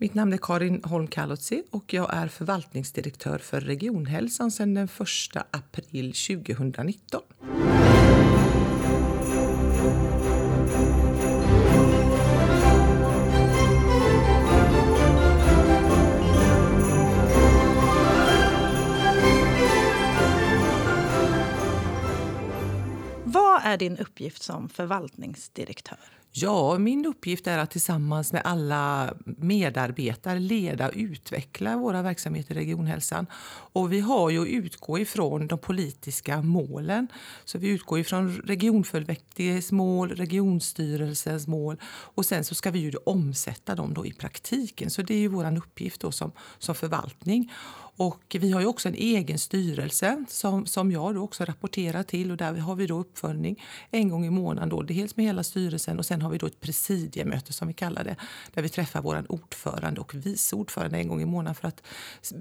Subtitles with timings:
[0.00, 4.88] Mitt namn är Karin Holm Kalotsi och jag är förvaltningsdirektör för Regionhälsan sedan den
[5.34, 7.22] 1 april 2019.
[23.24, 26.17] Vad är din uppgift som förvaltningsdirektör?
[26.32, 32.58] Ja, min uppgift är att tillsammans med alla medarbetare leda och utveckla våra verksamheter i
[32.58, 33.26] regionhälsan.
[33.72, 37.08] Och vi har ju att utgå ifrån de politiska målen.
[37.44, 43.74] Så vi utgår ifrån regionfullmäktiges mål, regionstyrelsens mål och sen så ska vi ju omsätta
[43.74, 44.90] dem då i praktiken.
[44.90, 47.52] Så det är ju vår uppgift då som, som förvaltning.
[47.98, 52.30] Och vi har ju också en egen styrelse som, som jag då också rapporterar till.
[52.30, 54.68] och Där har vi då uppföljning en gång i månaden.
[54.68, 58.04] Då, dels med hela styrelsen och sen har vi då ett presidiemöte som vi kallar
[58.04, 58.16] det.
[58.54, 61.82] Där vi träffar vår ordförande och vice ordförande en gång i månaden för att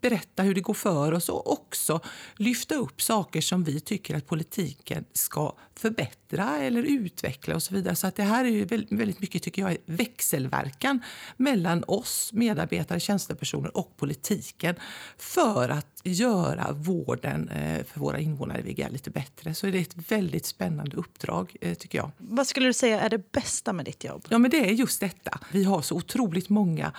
[0.00, 2.00] berätta hur det går för oss och också
[2.36, 7.94] lyfta upp saker som vi tycker att politiken ska förbättra eller utveckla och så vidare.
[7.94, 11.02] Så att det här är ju väldigt mycket tycker jag växelverkan
[11.36, 14.74] mellan oss medarbetare, tjänstepersoner och politiken
[15.18, 19.54] för att göra vården eh, för våra invånare i VGR lite bättre.
[19.54, 22.10] Så det är ett väldigt spännande uppdrag eh, tycker jag.
[22.18, 24.26] Vad skulle du säga är det bästa med ditt jobb?
[24.28, 25.38] Ja, men det är just detta.
[25.52, 26.92] Vi har så otroligt många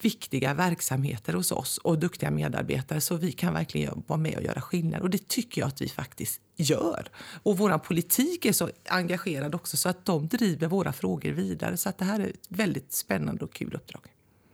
[0.00, 4.60] viktiga verksamheter hos oss och duktiga medarbetare så vi kan verkligen vara med och göra
[4.60, 5.00] skillnad.
[5.00, 7.08] Och det tycker jag att vi faktiskt gör.
[7.42, 11.76] Och vår politik är så engagerad också så att de driver våra frågor vidare.
[11.76, 14.02] Så att det här är ett väldigt spännande och kul uppdrag.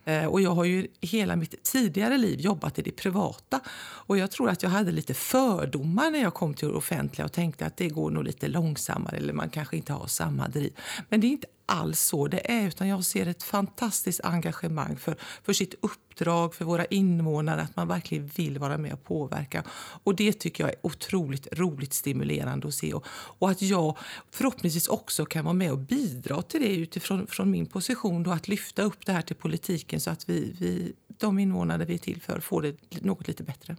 [0.04, 3.60] Eh, och jag har ju hela mitt tidigare liv jobbat i det privata.
[4.06, 7.32] Och jag tror att jag hade lite fördomar när jag kom till det offentliga och
[7.32, 10.72] tänkte att det går nog lite långsammare eller man kanske inte har samma driv.
[11.08, 12.66] Men det är inte alls så det är.
[12.66, 17.62] utan Jag ser ett fantastiskt engagemang för, för sitt uppdrag, för våra invånare.
[17.62, 19.64] Att man verkligen vill vara med och påverka.
[20.04, 22.94] Och Det tycker jag är otroligt roligt stimulerande att se.
[22.94, 23.06] Och,
[23.38, 23.98] och att jag
[24.30, 28.22] förhoppningsvis också kan vara med och bidra till det utifrån från min position.
[28.22, 31.94] Då, att lyfta upp det här till politiken så att vi, vi, de invånare vi
[31.94, 33.76] är till för får det något lite bättre.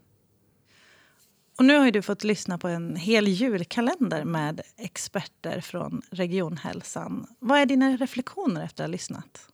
[1.57, 7.28] Och nu har du fått lyssna på en hel julkalender med experter från regionhälsan.
[7.40, 9.47] Vad är dina reflektioner efter att ha lyssnat?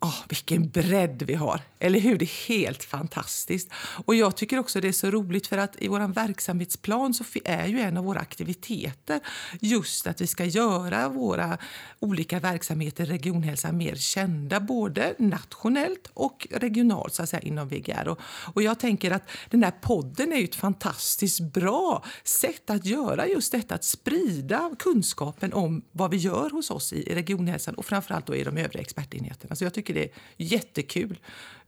[0.00, 1.60] Oh, vilken bredd vi har!
[1.78, 2.18] Eller hur?
[2.18, 3.70] Det är helt fantastiskt.
[4.04, 7.66] Och jag tycker också det är så roligt för att i vår verksamhetsplan så är
[7.66, 9.20] ju en av våra aktiviteter
[9.60, 11.58] just att vi ska göra våra
[12.00, 18.08] olika verksamheter, regionhälsan, mer kända både nationellt och regionalt så att säga, inom VGR.
[18.08, 18.20] Och,
[18.54, 23.52] och jag tänker att den här podden är ett fantastiskt bra sätt att göra just
[23.52, 28.34] detta, att sprida kunskapen om vad vi gör hos oss i regionhälsan och framförallt då
[28.34, 29.56] i de övriga expertenheterna.
[29.56, 31.18] Så jag tycker tycker det är jättekul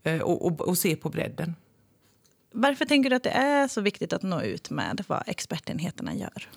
[0.03, 0.23] eh,
[0.69, 1.55] att se på bredden.
[2.53, 6.49] Varför tänker du att det är så viktigt att nå ut med vad expertenheterna gör?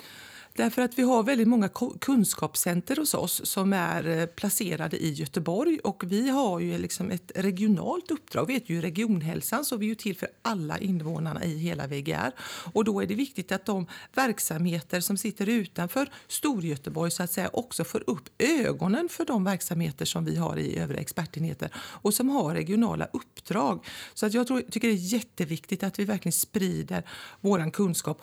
[0.54, 1.70] Därför att vi har väldigt många
[2.02, 5.80] kunskapscenter hos oss som är eh, placerade i Göteborg.
[5.80, 8.46] Och vi har ju liksom ett regionalt uppdrag.
[8.48, 12.32] Vi heter ju Regionhälsan, så vi är till för alla invånarna i hela VGR.
[12.74, 17.50] Och då är det viktigt att de verksamheter som sitter utanför Storgöteborg så att säga
[17.54, 22.30] också får upp ögonen för de verksamheter som vi har i övriga expertenheter och som
[22.30, 23.86] har regionala uppdrag.
[24.14, 27.04] Så att jag tror, tycker det är jätteviktigt att vi verkligen sprider
[27.42, 28.22] vår kunskap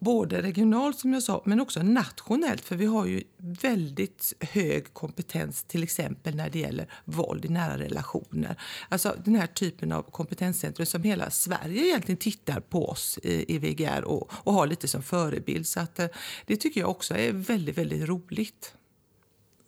[0.00, 2.64] både regionalt som jag sa, men också nationellt.
[2.64, 7.78] För vi har ju väldigt hög kompetens till exempel när det gäller våld i nära
[7.78, 8.56] relationer.
[8.88, 13.58] Alltså den här typen av kompetenscentrum som hela Sverige egentligen tittar på oss i, i
[13.58, 15.66] VGR och, och har lite som förebild.
[15.66, 16.06] Så att, eh,
[16.46, 18.74] det tycker jag också är väldigt, väldigt roligt.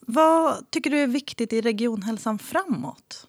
[0.01, 3.27] Vad tycker du är viktigt i regionhälsan framåt?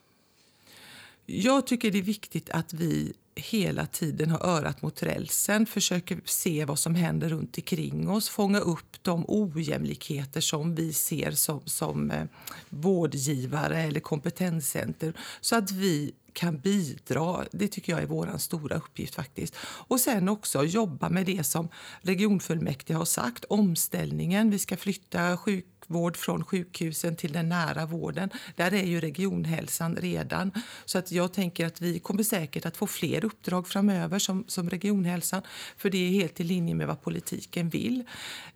[1.26, 6.66] Jag tycker det är viktigt att vi hela tiden har örat mot rälsen, försöker se
[6.66, 12.12] vad som händer runt omkring oss, fånga upp de ojämlikheter som vi ser som, som
[12.12, 12.24] eh,
[12.70, 17.46] vårdgivare eller kompetenscenter så att vi kan bidra.
[17.52, 19.16] Det tycker jag är vår stora uppgift.
[19.16, 19.56] faktiskt.
[19.88, 21.70] Och sen också jobba med det som
[22.02, 24.50] regionfullmäktige har sagt, omställningen.
[24.50, 28.30] Vi ska flytta sjuk sjukvård från sjukhusen till den nära vården.
[28.56, 30.52] Där är ju regionhälsan redan.
[30.86, 34.70] Så att jag tänker att vi kommer säkert att få fler uppdrag framöver som, som
[34.70, 35.42] regionhälsan.
[35.78, 38.04] För det är helt i linje med vad politiken vill.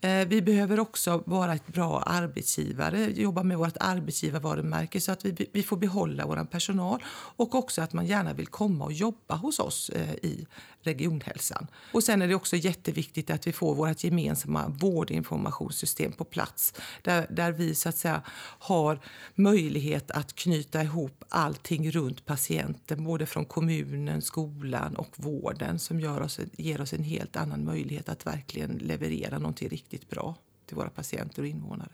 [0.01, 5.49] Eh, vi behöver också vara ett bra arbetsgivare, jobba med vårt arbetsgivarvarumärke så att vi,
[5.53, 7.03] vi får behålla vår personal
[7.37, 10.47] och också att man gärna vill komma och jobba hos oss eh, i
[10.87, 11.67] regionhälsan.
[11.93, 17.16] Och sen är det också jätteviktigt att vi får vårt gemensamma vårdinformationssystem på plats där
[17.17, 18.21] där, där vi så att säga
[18.59, 18.99] har
[19.35, 26.21] möjlighet att knyta ihop allting runt patienten, både från kommunen, skolan och vården som gör
[26.21, 30.35] oss, ger oss en helt annan möjlighet att verkligen leverera någonting riktigt bra
[30.65, 31.91] till våra patienter och invånare.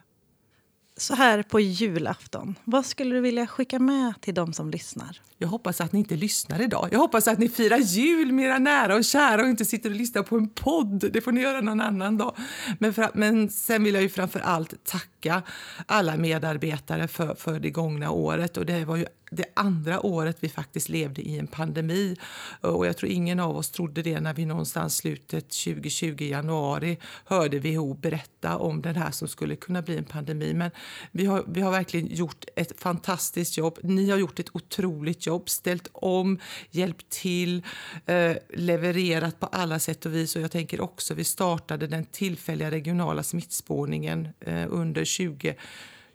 [0.98, 5.22] Så här på julafton, vad skulle du vilja skicka med till de som lyssnar?
[5.38, 6.90] Jag hoppas att ni inte lyssnar idag.
[6.92, 9.96] Jag hoppas att ni firar jul med era nära och kära och inte sitter och
[9.96, 11.12] lyssnar på en podd.
[11.14, 12.36] Det får ni göra någon annan dag.
[12.80, 15.42] Men, för, men sen vill jag ju framför allt tacka
[15.86, 18.58] alla medarbetare för, för det gångna året.
[18.58, 22.16] Och det var ju det andra året vi faktiskt levde i en pandemi.
[22.62, 27.60] Och jag tror ingen av oss trodde det när vi någonstans slutet 2020, januari, hörde
[27.60, 30.54] WHO berätta om den här som skulle kunna bli en pandemi.
[30.54, 30.72] Men
[31.12, 33.80] vi har, vi har verkligen gjort ett fantastiskt jobb.
[33.84, 36.40] Ni har gjort ett otroligt jobb, ställt om,
[36.72, 37.64] hjälpt till,
[38.06, 40.36] eh, levererat på alla sätt och vis.
[40.36, 45.56] Och jag tänker också, vi startade den tillfälliga regionala smittspårningen eh, under 20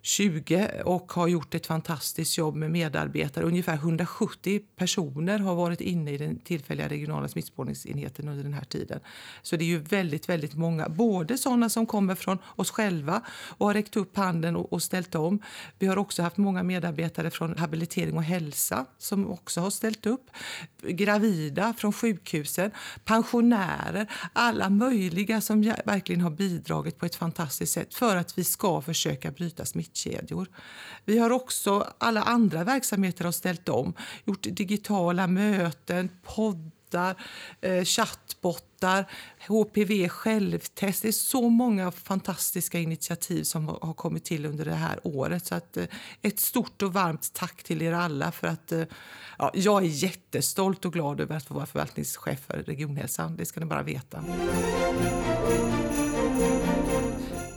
[0.01, 3.45] 20 och har gjort ett fantastiskt jobb med medarbetare.
[3.45, 8.99] Ungefär 170 personer har varit inne i den tillfälliga regionala smittspårningsenheten under den här tiden.
[9.41, 10.89] Så det är ju väldigt, väldigt många.
[10.89, 15.15] Både sådana som kommer från oss själva och har räckt upp handen och, och ställt
[15.15, 15.39] om.
[15.79, 20.29] Vi har också haft många medarbetare från habilitering och hälsa som också har ställt upp.
[20.81, 22.71] Gravida från sjukhusen,
[23.05, 28.81] pensionärer, alla möjliga som verkligen har bidragit på ett fantastiskt sätt för att vi ska
[28.81, 30.47] försöka bryta smittan logistikkedjor.
[31.05, 33.93] Vi har också, alla andra verksamheter har ställt om,
[34.25, 37.15] gjort digitala möten, poddar,
[37.61, 39.05] eh, chattbottar,
[39.47, 41.01] HPV självtest.
[41.01, 45.45] Det är så många fantastiska initiativ som har kommit till under det här året.
[45.45, 45.85] Så att, eh,
[46.21, 48.31] ett stort och varmt tack till er alla.
[48.31, 48.83] för att eh,
[49.37, 53.35] ja, Jag är jättestolt och glad över att få vara förvaltningschef för Regionhälsan.
[53.35, 54.23] Det ska ni bara veta.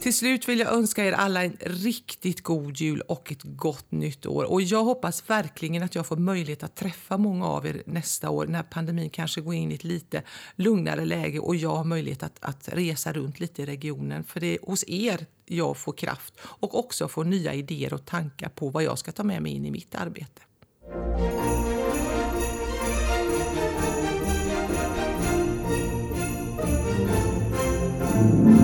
[0.02, 4.26] Till slut vill jag önska er alla en riktigt god jul och ett gott nytt
[4.26, 4.44] år.
[4.44, 8.46] Och Jag hoppas verkligen att jag får möjlighet att träffa många av er nästa år
[8.46, 10.22] när pandemin kanske går in i ett lite
[10.56, 14.24] lugnare läge och jag har möjlighet att, att resa runt lite i regionen.
[14.24, 18.48] För det är hos er jag får kraft och också får nya idéer och tankar
[18.48, 20.42] på vad jag ska ta med mig in i mitt arbete.
[28.14, 28.61] Mm.